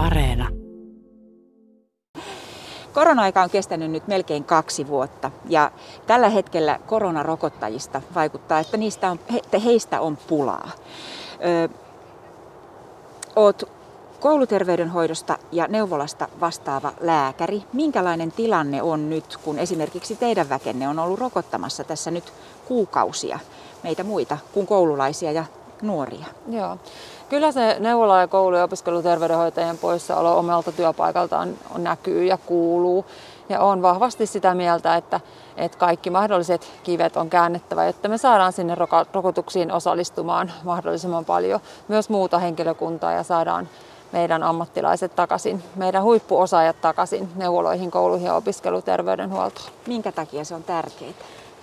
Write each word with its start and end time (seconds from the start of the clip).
Areena. 0.00 0.48
Korona-aika 2.92 3.42
on 3.42 3.50
kestänyt 3.50 3.90
nyt 3.90 4.08
melkein 4.08 4.44
kaksi 4.44 4.88
vuotta 4.88 5.30
ja 5.48 5.70
tällä 6.06 6.28
hetkellä 6.28 6.78
koronarokottajista 6.86 8.02
vaikuttaa, 8.14 8.58
että 8.58 8.76
niistä 8.76 9.10
on, 9.10 9.18
he, 9.32 9.60
heistä 9.64 10.00
on 10.00 10.16
pulaa. 10.16 10.70
Ö, 11.44 11.68
oot 13.36 13.62
kouluterveydenhoidosta 14.20 15.38
ja 15.52 15.66
neuvolasta 15.68 16.28
vastaava 16.40 16.92
lääkäri. 17.00 17.62
Minkälainen 17.72 18.32
tilanne 18.32 18.82
on 18.82 19.10
nyt, 19.10 19.36
kun 19.44 19.58
esimerkiksi 19.58 20.16
teidän 20.16 20.48
väkenne 20.48 20.88
on 20.88 20.98
ollut 20.98 21.20
rokottamassa 21.20 21.84
tässä 21.84 22.10
nyt 22.10 22.32
kuukausia 22.68 23.38
meitä 23.82 24.04
muita 24.04 24.38
kuin 24.52 24.66
koululaisia 24.66 25.32
ja 25.32 25.44
nuoria? 25.82 26.26
Joo. 26.48 26.76
Kyllä 27.28 27.52
se 27.52 27.76
neuvola- 27.78 28.20
ja 28.20 28.28
koulu- 28.28 28.56
ja 28.56 28.64
opiskeluterveydenhoitajien 28.64 29.78
poissaolo 29.78 30.38
omalta 30.38 30.72
työpaikaltaan 30.72 31.54
näkyy 31.78 32.24
ja 32.24 32.38
kuuluu. 32.46 33.04
Ja 33.48 33.60
on 33.60 33.82
vahvasti 33.82 34.26
sitä 34.26 34.54
mieltä, 34.54 34.96
että, 34.96 35.20
että 35.56 35.78
kaikki 35.78 36.10
mahdolliset 36.10 36.70
kivet 36.82 37.16
on 37.16 37.30
käännettävä, 37.30 37.88
että 37.88 38.08
me 38.08 38.18
saadaan 38.18 38.52
sinne 38.52 38.76
rokotuksiin 39.12 39.72
osallistumaan 39.72 40.52
mahdollisimman 40.64 41.24
paljon 41.24 41.60
myös 41.88 42.10
muuta 42.10 42.38
henkilökuntaa 42.38 43.12
ja 43.12 43.22
saadaan 43.22 43.68
meidän 44.12 44.42
ammattilaiset 44.42 45.16
takaisin, 45.16 45.62
meidän 45.76 46.02
huippuosaajat 46.02 46.80
takaisin 46.80 47.28
neuvoloihin, 47.36 47.90
kouluihin 47.90 48.26
ja 48.26 48.34
opiskeluterveydenhuoltoon. 48.34 49.70
Minkä 49.86 50.12
takia 50.12 50.44
se 50.44 50.54
on 50.54 50.62
tärkeää? 50.62 51.12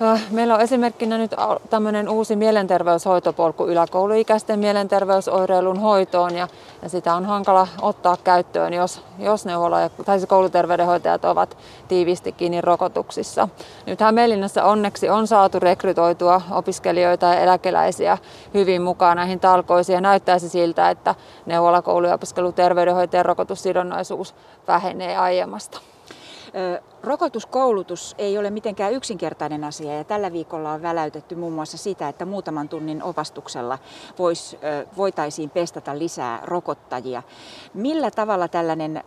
Äh, 0.02 0.22
meillä 0.32 0.56
on 0.56 0.62
esimerkkinä 0.62 1.18
nyt 1.18 1.36
tämmöinen 1.70 2.10
uusi 2.10 2.36
mielenterveyshoitopolku 2.36 3.66
yläkouluikäisten 3.66 4.60
mielenterveysoireilun 4.60 5.80
hoitoon 5.80 6.36
ja, 6.36 6.48
ja 6.82 6.90
sitä 6.90 7.16
on 7.16 7.26
hankala 7.26 7.68
ottaa 7.82 8.18
käyttöön, 8.24 8.74
jos, 8.74 9.02
jos 9.20 9.46
neuvola- 9.46 9.90
tai 10.06 10.20
kouluterveydenhoitajat 10.28 11.26
ovat 11.26 11.58
tiiviisti 11.88 12.32
kiinni 12.32 12.62
rokotuksissa. 12.62 13.48
Nyt 13.86 14.02
Hämeenlinnassa 14.02 14.64
onneksi 14.64 15.10
on 15.10 15.28
saatu 15.28 15.60
rekrytoitua 15.60 16.42
opiskelijoita 16.52 17.26
ja 17.26 17.40
eläkeläisiä 17.40 18.18
hyvin 18.54 18.82
mukaan 18.82 19.18
näihin 19.18 19.40
talkoisiin 19.40 19.96
ja 19.96 20.02
näyttäisi 20.02 20.50
siltä, 20.50 20.90
että 20.90 21.16
neuvola-, 21.46 21.82
koulu- 21.82 22.08
ja 22.08 22.14
opiskeluterveydenhoitajan 22.14 23.26
rokotussidonnaisuus 23.26 24.36
vähenee 24.68 25.18
aiemmasta. 25.18 25.82
Rokotuskoulutus 27.04 28.16
ei 28.18 28.38
ole 28.38 28.50
mitenkään 28.50 28.94
yksinkertainen 28.94 29.64
asia 29.64 29.98
ja 29.98 30.04
tällä 30.04 30.34
viikolla 30.34 30.72
on 30.72 30.82
väläytetty 30.82 31.36
muun 31.36 31.54
muassa 31.54 31.78
sitä, 31.78 32.10
että 32.10 32.26
muutaman 32.26 32.70
tunnin 32.70 33.04
opastuksella 33.04 33.80
vois, 34.20 34.58
voitaisiin 34.98 35.50
pestata 35.50 36.00
lisää 36.00 36.40
rokottajia. 36.44 37.24
Millä 37.74 38.12
tavalla 38.12 38.48
tällainen 38.48 39.04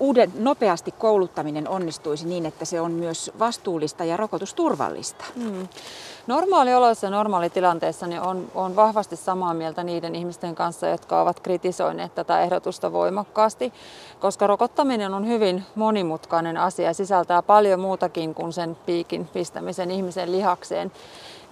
uuden, 0.00 0.32
nopeasti 0.38 0.92
kouluttaminen 0.92 1.68
onnistuisi 1.68 2.26
niin, 2.26 2.46
että 2.46 2.64
se 2.64 2.80
on 2.80 2.92
myös 2.92 3.30
vastuullista 3.38 4.04
ja 4.04 4.16
rokotusturvallista? 4.16 5.24
Hmm. 5.34 5.68
Normaalioloissa 6.26 7.06
ja 7.06 7.10
normaalitilanteessa 7.10 8.06
niin 8.06 8.20
on, 8.20 8.50
on 8.54 8.76
vahvasti 8.76 9.16
samaa 9.16 9.54
mieltä 9.54 9.84
niiden 9.84 10.14
ihmisten 10.14 10.54
kanssa, 10.54 10.88
jotka 10.88 11.20
ovat 11.20 11.40
kritisoineet 11.40 12.14
tätä 12.14 12.40
ehdotusta 12.40 12.92
voimakkaasti, 12.92 13.72
koska 14.20 14.46
rokottaminen 14.46 15.14
on 15.14 15.26
hyvin 15.26 15.64
monimutkainen 15.74 16.56
asia 16.56 16.86
ja 16.86 16.94
sisältää 16.94 17.42
paljon 17.42 17.80
muutakin 17.80 18.34
kuin 18.34 18.52
sen 18.52 18.76
piikin 18.86 19.28
pistämisen 19.32 19.90
ihmisen 19.90 20.32
lihakseen. 20.32 20.92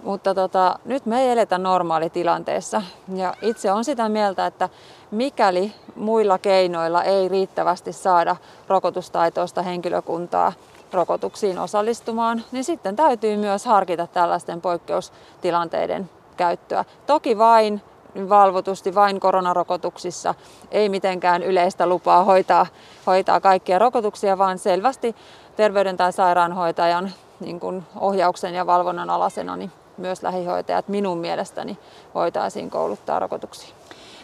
Mutta 0.03 0.35
tota, 0.35 0.79
nyt 0.85 1.05
me 1.05 1.21
ei 1.21 1.31
eletä 1.31 1.57
normaalitilanteessa 1.57 2.81
ja 3.15 3.33
itse 3.41 3.71
on 3.71 3.85
sitä 3.85 4.09
mieltä, 4.09 4.45
että 4.45 4.69
mikäli 5.11 5.73
muilla 5.95 6.37
keinoilla 6.37 7.03
ei 7.03 7.27
riittävästi 7.27 7.93
saada 7.93 8.35
rokotustaitoista 8.67 9.61
henkilökuntaa 9.61 10.53
rokotuksiin 10.93 11.59
osallistumaan, 11.59 12.43
niin 12.51 12.63
sitten 12.63 12.95
täytyy 12.95 13.37
myös 13.37 13.65
harkita 13.65 14.07
tällaisten 14.07 14.61
poikkeustilanteiden 14.61 16.09
käyttöä. 16.37 16.85
Toki 17.07 17.37
vain 17.37 17.81
valvotusti 18.29 18.95
vain 18.95 19.19
koronarokotuksissa, 19.19 20.35
ei 20.71 20.89
mitenkään 20.89 21.43
yleistä 21.43 21.87
lupaa 21.87 22.23
hoitaa, 22.23 22.65
hoitaa 23.07 23.39
kaikkia 23.39 23.79
rokotuksia, 23.79 24.37
vaan 24.37 24.59
selvästi 24.59 25.15
terveyden 25.55 25.97
tai 25.97 26.13
sairaanhoitajan 26.13 27.11
niin 27.39 27.59
kuin 27.59 27.83
ohjauksen 27.99 28.53
ja 28.53 28.65
valvonnan 28.65 29.09
alasena 29.09 29.55
niin 29.55 29.71
myös 29.97 30.23
lähihoitajat 30.23 30.87
minun 30.87 31.17
mielestäni 31.17 31.77
voitaisiin 32.15 32.69
kouluttaa 32.69 33.19
rokotuksiin. 33.19 33.73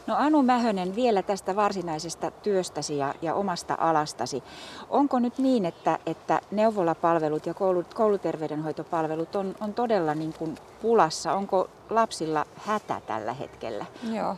No 0.07 0.15
Anu 0.17 0.41
Mähönen, 0.41 0.95
vielä 0.95 1.21
tästä 1.21 1.55
varsinaisesta 1.55 2.31
työstäsi 2.31 2.97
ja, 2.97 3.13
ja 3.21 3.33
omasta 3.33 3.77
alastasi. 3.79 4.43
Onko 4.89 5.19
nyt 5.19 5.37
niin, 5.37 5.65
että, 5.65 5.99
että 6.05 6.41
neuvolapalvelut 6.51 7.45
ja 7.45 7.53
koulut, 7.53 7.93
kouluterveydenhoitopalvelut 7.93 9.35
on, 9.35 9.55
on 9.61 9.73
todella 9.73 10.15
niin 10.15 10.33
kuin 10.33 10.57
pulassa? 10.81 11.33
Onko 11.33 11.69
lapsilla 11.89 12.45
hätä 12.65 13.01
tällä 13.07 13.33
hetkellä? 13.33 13.85
Joo. 14.13 14.35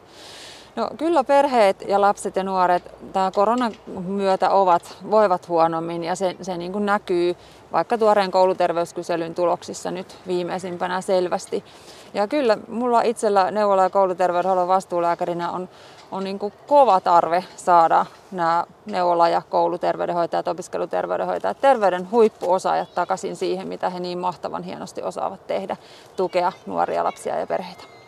No 0.76 0.90
kyllä 0.98 1.24
perheet 1.24 1.84
ja 1.88 2.02
lapset 2.02 2.36
ja 2.36 2.44
nuoret 2.44 2.84
tämä 3.14 3.32
koronan 3.36 3.72
myötä 4.06 4.50
ovat, 4.50 4.98
voivat 5.12 5.48
huonommin 5.48 6.04
ja 6.04 6.16
se, 6.16 6.36
se 6.42 6.58
niin 6.58 6.72
kuin 6.72 6.86
näkyy 6.86 7.36
vaikka 7.72 7.98
tuoreen 7.98 8.32
kouluterveyskyselyn 8.32 9.36
tuloksissa 9.36 9.92
nyt 9.92 10.18
viimeisimpänä 10.28 11.02
selvästi. 11.02 11.64
Ja 12.14 12.28
kyllä 12.28 12.58
mulla 12.68 13.02
itsellä 13.02 13.52
neuvola- 13.52 13.84
ja 13.84 13.90
kouluterveydenhuollon 13.90 14.68
vastuulääkärinä 14.68 15.52
on, 15.52 15.70
on 16.12 16.24
niin 16.24 16.40
kuin 16.40 16.54
kova 16.68 17.00
tarve 17.00 17.44
saada 17.56 18.06
nämä 18.32 18.66
neuvola- 18.86 19.30
ja 19.30 19.42
kouluterveydenhoitajat, 19.50 20.48
opiskeluterveydenhoitajat, 20.48 21.62
terveyden 21.62 22.12
huippuosaajat 22.12 22.94
takaisin 22.94 23.36
siihen, 23.36 23.68
mitä 23.68 23.90
he 23.90 24.00
niin 24.00 24.18
mahtavan 24.18 24.64
hienosti 24.64 25.04
osaavat 25.04 25.48
tehdä, 25.48 25.78
tukea 26.16 26.52
nuoria 26.66 27.04
lapsia 27.04 27.40
ja 27.40 27.48
perheitä. 27.48 28.01